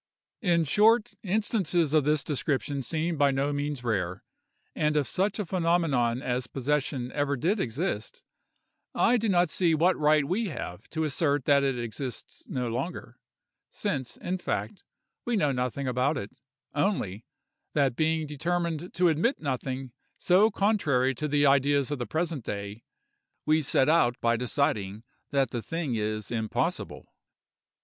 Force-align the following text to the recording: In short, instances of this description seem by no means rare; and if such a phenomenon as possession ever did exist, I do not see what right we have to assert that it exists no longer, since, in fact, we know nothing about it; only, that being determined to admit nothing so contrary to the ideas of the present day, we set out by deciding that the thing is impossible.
In 0.41 0.63
short, 0.63 1.13
instances 1.21 1.93
of 1.93 2.05
this 2.05 2.23
description 2.23 2.81
seem 2.81 3.17
by 3.19 3.29
no 3.29 3.53
means 3.53 3.83
rare; 3.83 4.23
and 4.75 4.97
if 4.97 5.05
such 5.05 5.37
a 5.37 5.45
phenomenon 5.45 6.23
as 6.23 6.47
possession 6.47 7.11
ever 7.11 7.37
did 7.37 7.59
exist, 7.59 8.23
I 8.95 9.17
do 9.17 9.29
not 9.29 9.51
see 9.51 9.75
what 9.75 9.95
right 9.95 10.25
we 10.25 10.47
have 10.47 10.89
to 10.89 11.03
assert 11.03 11.45
that 11.45 11.61
it 11.61 11.77
exists 11.77 12.47
no 12.49 12.67
longer, 12.67 13.19
since, 13.69 14.17
in 14.17 14.39
fact, 14.39 14.81
we 15.23 15.35
know 15.35 15.51
nothing 15.51 15.87
about 15.87 16.17
it; 16.17 16.39
only, 16.73 17.23
that 17.75 17.95
being 17.95 18.25
determined 18.25 18.95
to 18.95 19.07
admit 19.07 19.39
nothing 19.39 19.91
so 20.17 20.49
contrary 20.49 21.13
to 21.13 21.27
the 21.27 21.45
ideas 21.45 21.91
of 21.91 21.99
the 21.99 22.07
present 22.07 22.43
day, 22.43 22.83
we 23.45 23.61
set 23.61 23.87
out 23.87 24.19
by 24.19 24.35
deciding 24.35 25.03
that 25.29 25.51
the 25.51 25.61
thing 25.61 25.93
is 25.93 26.31
impossible. 26.31 27.05